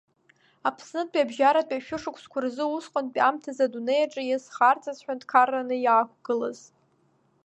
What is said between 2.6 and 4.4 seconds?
усҟантәи аамҭазы адунеи аҿы